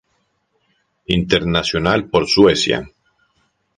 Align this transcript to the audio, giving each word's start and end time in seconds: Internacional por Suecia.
Internacional 1.05 2.09
por 2.09 2.27
Suecia. 2.27 2.89